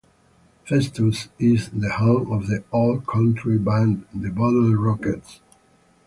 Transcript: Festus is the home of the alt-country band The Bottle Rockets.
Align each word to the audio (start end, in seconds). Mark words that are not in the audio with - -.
Festus 0.65 1.29
is 1.37 1.69
the 1.69 1.91
home 1.91 2.31
of 2.31 2.47
the 2.47 2.63
alt-country 2.73 3.59
band 3.59 4.07
The 4.15 4.31
Bottle 4.31 4.73
Rockets. 4.73 5.41